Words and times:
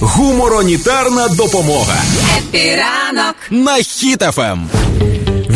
Гуморонітарна 0.00 1.28
допомога. 1.28 1.94
Happy 2.38 2.87
ранок 2.87 3.36
на 3.50 3.74
Хіт 3.76 4.29
FM. 4.29 4.68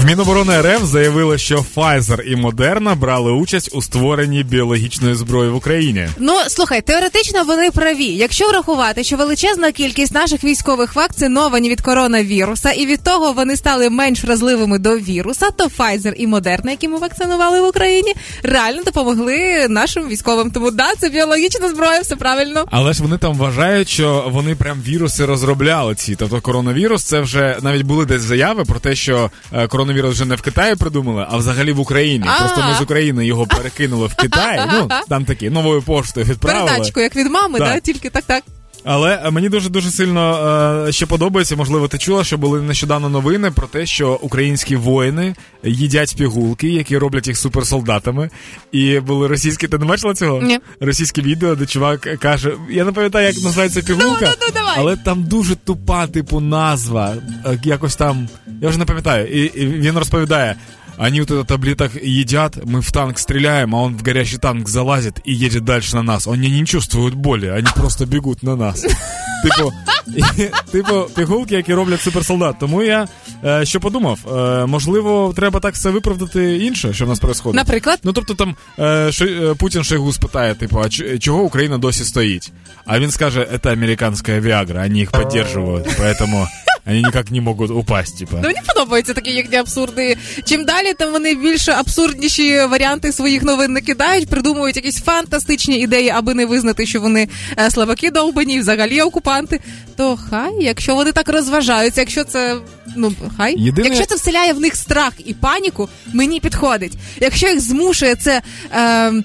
В 0.07 0.09
Міноборони 0.09 0.61
РФ 0.61 0.85
заявили, 0.85 1.39
що 1.39 1.65
Pfizer 1.75 2.21
і 2.21 2.37
Moderna 2.37 2.97
брали 2.97 3.33
участь 3.33 3.71
у 3.73 3.83
створенні 3.83 4.43
біологічної 4.43 5.15
зброї 5.15 5.51
в 5.51 5.55
Україні. 5.55 6.09
Ну 6.19 6.33
слухай, 6.49 6.81
теоретично 6.81 7.45
вони 7.45 7.71
праві. 7.71 8.05
Якщо 8.05 8.49
врахувати, 8.49 9.05
що 9.05 9.17
величезна 9.17 9.73
кількість 9.73 10.15
наших 10.15 10.45
військових 10.45 10.95
вакциновані 10.95 11.71
від 11.71 11.81
коронавіруса, 11.81 12.71
і 12.71 12.87
від 12.87 13.03
того 13.03 13.33
вони 13.33 13.57
стали 13.57 13.91
менш 13.91 14.25
вразливими 14.25 14.79
до 14.79 14.99
віруса, 14.99 15.51
то 15.51 15.65
Pfizer 15.65 16.13
і 16.13 16.27
Moderna, 16.27 16.71
які 16.71 16.89
ми 16.89 16.99
вакцинували 16.99 17.61
в 17.61 17.69
Україні, 17.69 18.15
реально 18.43 18.83
допомогли 18.83 19.67
нашим 19.69 20.09
військовим. 20.09 20.51
Тому 20.51 20.71
да, 20.71 20.95
це 20.99 21.09
біологічна 21.09 21.69
зброя, 21.69 22.01
все 22.01 22.17
правильно. 22.17 22.65
Але 22.71 22.93
ж 22.93 23.03
вони 23.03 23.19
там 23.19 23.35
вважають, 23.35 23.89
що 23.89 24.25
вони 24.33 24.55
прям 24.55 24.83
віруси 24.87 25.25
розробляли 25.25 25.95
ці. 25.95 26.17
Тобто 26.17 26.41
коронавірус, 26.41 27.05
це 27.05 27.21
вже 27.21 27.59
навіть 27.63 27.83
були 27.83 28.05
десь 28.05 28.23
заяви 28.23 28.65
про 28.65 28.81
те, 28.81 28.95
що 28.95 29.31
е, 29.53 29.67
коронавірус 29.67 29.96
коронавірус 29.97 30.15
вже 30.15 30.25
не 30.25 30.35
в 30.35 30.43
Китаї 30.43 30.77
придумали, 30.77 31.27
а 31.31 31.37
взагалі 31.37 31.73
в 31.73 31.81
Україні. 31.81 32.27
Просто 32.39 32.65
ми 32.69 32.75
з 32.79 32.81
України 32.81 33.27
його 33.27 33.47
перекинули 33.47 34.07
в 34.07 34.15
Китай. 34.15 34.69
Ну 34.73 34.89
там 35.09 35.25
такі 35.25 35.51
новою 35.51 35.83
поштою 35.83 36.27
відправили. 36.27 36.67
Передачку, 36.67 37.01
як 37.01 37.17
від 37.17 37.31
мами, 37.31 37.59
да, 37.59 37.81
тільки 37.81 38.11
так, 38.11 38.25
так. 38.25 38.45
Але 38.89 39.23
е, 39.25 39.31
мені 39.31 39.49
дуже 39.49 39.69
дуже 39.69 39.91
сильно 39.91 40.85
е, 40.89 40.93
ще 40.93 41.07
подобається. 41.07 41.57
Можливо, 41.57 41.89
ти 41.89 41.99
чула, 41.99 42.25
що 42.25 42.39
були 42.39 42.63
нещодавно 42.63 43.09
новини 43.09 43.51
про 43.51 43.67
те, 43.67 43.87
що 43.87 44.19
українські 44.23 44.77
воїни 44.77 45.35
їдять 45.65 46.17
пігулки, 46.17 46.69
які 46.69 46.99
роблять 46.99 47.27
їх 47.29 47.37
суперсолдатами. 47.37 48.31
І 48.73 49.01
були 49.01 49.29
російські. 49.29 49.69
Ти 49.69 49.79
не 49.79 49.87
бачила 49.87 50.15
цього? 50.15 50.43
Ні. 50.43 50.59
Російське 50.81 51.23
відео, 51.23 51.55
де 51.55 51.67
чувак 51.67 52.01
каже: 52.01 52.53
Я 52.71 52.85
не 52.85 52.93
пам'ятаю, 52.93 53.27
як 53.27 53.45
називається 53.45 53.83
пігулка, 53.83 54.21
ну, 54.23 54.29
ну, 54.41 54.47
ну, 54.55 54.61
але 54.77 54.97
там 54.97 55.25
дуже 55.25 55.57
тупа, 55.57 56.07
типу, 56.07 56.41
назва. 56.41 57.15
Е, 57.47 57.59
якось 57.65 57.97
там. 57.97 58.29
Я 58.62 58.70
вже 58.70 58.80
не 58.80 58.86
пам'ятаю. 58.86 59.28
І, 59.28 59.42
і 59.42 59.66
він 59.66 59.98
розповідає. 59.98 60.56
Они 60.98 61.20
вот 61.20 61.32
этот 61.32 61.48
таблеток 61.48 61.96
едят, 61.96 62.58
мы 62.64 62.82
в 62.82 62.92
танк 62.92 63.18
стреляем, 63.18 63.74
а 63.74 63.82
он 63.82 63.98
в 63.98 64.04
горящий 64.04 64.38
танк 64.38 64.70
залазит 64.70 65.20
и 65.26 65.34
едет 65.34 65.64
дальше 65.64 65.96
на 65.96 66.04
нас. 66.04 66.28
Они 66.28 66.48
не 66.50 66.66
чувствуют 66.66 67.16
боли, 67.16 67.48
они 67.48 67.68
просто 67.76 68.06
бегут 68.06 68.44
на 68.44 68.56
нас. 68.56 68.86
Типу, 69.44 69.74
типу, 70.72 71.08
пігулки, 71.16 71.56
які 71.56 71.74
роблять 71.74 72.02
суперсолдат. 72.02 72.60
Тому 72.60 72.84
я 72.84 73.08
е, 73.46 73.66
що 73.66 73.80
подумав, 73.80 74.20
е, 74.28 74.66
можливо, 74.66 75.34
треба 75.36 75.60
так 75.60 75.74
все 75.74 75.90
виправдати 75.90 76.58
інше, 76.58 76.94
що 76.94 77.06
в 77.06 77.10
нас 77.10 77.18
відбувається. 77.18 77.54
Наприклад? 77.54 78.00
Ну 78.04 78.14
тобто 78.14 78.34
там 78.34 78.56
е, 78.80 79.12
Ши, 79.12 79.26
е, 79.26 79.54
Путін 79.54 79.84
Шойгу 79.84 80.14
спитає, 80.14 80.56
типу, 80.56 80.82
а 80.82 80.90
чого 81.20 81.44
Україна 81.44 81.78
досі 81.78 82.04
стоїть? 82.04 82.52
А 82.86 83.00
він 83.00 83.12
скаже, 83.12 83.48
це 83.64 83.74
американська 83.74 84.40
Віагра, 84.40 84.84
вони 84.84 84.98
їх 84.98 85.12
підтримують, 85.12 85.88
поэтому 85.88 86.48
вони 86.87 86.99
ніяк 86.99 87.31
не 87.31 87.41
можуть 87.41 87.71
упасть. 87.71 88.19
Типа. 88.19 88.37
Ну, 88.37 88.43
мені 88.43 88.59
подобаються 88.67 89.15
такі 89.15 89.31
їхні 89.31 89.57
абсурди. 89.57 90.17
Чим 90.45 90.65
далі, 90.65 90.93
тим 90.95 91.13
вони 91.13 91.35
більше 91.35 91.73
абсурдніші 91.73 92.61
варіанти 92.65 93.13
своїх 93.13 93.43
новин 93.43 93.73
накидають, 93.73 94.29
придумують 94.29 94.77
якісь 94.77 95.01
фантастичні 95.01 95.79
ідеї, 95.79 96.09
аби 96.09 96.35
не 96.35 96.47
визнати, 96.47 96.87
що 96.87 97.01
вони 97.01 97.29
е, 97.59 97.71
слабаки 97.71 98.11
довбані, 98.11 98.61
взагалі 98.61 99.01
окупанти. 99.01 99.61
То 99.97 100.19
хай, 100.31 100.53
якщо 100.61 100.95
вони 100.95 101.13
так 101.13 101.29
розважаються, 101.29 102.01
якщо 102.01 102.25
це 102.25 102.57
ну 102.97 103.13
хай, 103.37 103.61
Єдине... 103.61 103.89
якщо 103.89 104.07
це 104.07 104.15
вселяє 104.15 104.53
в 104.53 104.61
них 104.61 104.77
страх 104.77 105.13
і 105.25 105.35
паніку, 105.35 105.89
мені 106.13 106.41
підходить. 106.41 106.93
Якщо 107.21 107.49
їх 107.49 107.61
змушує 107.61 108.15
це. 108.15 108.43
Е, 108.73 109.23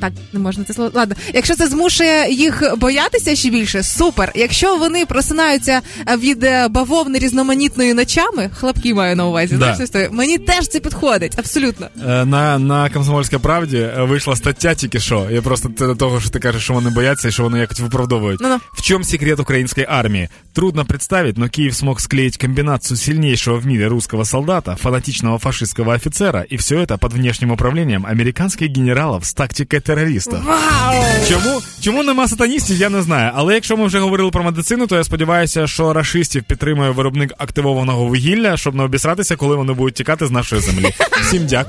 так, 0.00 0.12
не 0.32 0.40
можна 0.40 0.64
це 0.64 0.74
слово. 0.74 0.90
Ладно, 0.94 1.14
якщо 1.34 1.54
це 1.54 1.68
змушує 1.68 2.32
їх 2.32 2.62
боятися 2.76 3.36
ще 3.36 3.50
більше, 3.50 3.82
супер. 3.82 4.32
Якщо 4.34 4.76
вони 4.76 5.06
просинаються 5.06 5.80
від 6.18 6.44
е, 6.44 6.68
бавовни 6.68 7.18
різноманітної 7.18 7.94
ночами, 7.94 8.50
хлопки 8.54 8.94
маю 8.94 9.16
на 9.16 9.26
увазі, 9.26 9.56
да. 9.56 9.74
знаєш, 9.74 10.10
мені 10.12 10.38
теж 10.38 10.68
це 10.68 10.80
підходить, 10.80 11.38
абсолютно. 11.38 11.86
Е, 12.08 12.24
на 12.24 12.58
на 12.58 12.90
комсомольській 12.90 13.38
правді 13.38 13.88
вийшла 13.98 14.36
стаття 14.36 14.74
тільки 14.74 15.00
що. 15.00 15.26
Я 15.30 15.42
просто 15.42 15.68
до 15.78 15.94
того, 15.94 16.20
що 16.20 16.30
ти 16.30 16.38
кажеш, 16.38 16.62
що 16.62 16.72
вони 16.72 16.90
бояться 16.90 17.28
і 17.28 17.32
що 17.32 17.42
вони 17.42 17.58
якось 17.58 17.80
виправдовують. 17.80 18.40
Ну-ну. 18.40 18.60
В 18.72 18.82
чому 18.82 19.04
секрет 19.04 19.40
української 19.40 19.86
армії? 19.90 20.28
Трудно 20.52 20.84
представить, 20.84 21.38
но 21.38 21.48
Киев 21.48 21.74
смог 21.74 22.00
склеить 22.00 22.36
комбинацию 22.36 22.96
сильнейшего 22.96 23.58
в 23.58 23.66
мире 23.66 23.88
русского 23.88 24.24
солдата, 24.24 24.76
фанатичного 24.76 25.38
фашистского 25.38 25.94
офицера, 25.94 26.46
и 26.52 26.56
все 26.56 26.80
это 26.80 26.98
под 26.98 27.12
внешним 27.12 27.50
управлением 27.50 28.06
американских 28.06 28.70
генералов 28.70 29.24
с 29.24 29.34
тактикою 29.46 29.82
терористів. 29.82 30.38
Вау! 30.44 31.04
Чому 31.28 31.62
чому 31.80 32.02
нема 32.02 32.28
сатаністів, 32.28 32.76
я 32.76 32.88
не 32.88 33.02
знаю. 33.02 33.30
Але 33.34 33.54
якщо 33.54 33.76
ми 33.76 33.86
вже 33.86 33.98
говорили 33.98 34.30
про 34.30 34.44
медицину, 34.44 34.86
то 34.86 34.96
я 34.96 35.04
сподіваюся, 35.04 35.66
що 35.66 35.92
рашистів 35.92 36.44
підтримує 36.44 36.90
виробник 36.90 37.32
активованого 37.38 38.04
вугілля, 38.04 38.56
щоб 38.56 38.74
не 38.74 38.82
обісратися, 38.82 39.36
коли 39.36 39.56
вони 39.56 39.72
будуть 39.72 39.94
тікати 39.94 40.26
з 40.26 40.30
нашої 40.30 40.62
землі. 40.62 40.94
Всім 41.22 41.46
дякую. 41.46 41.66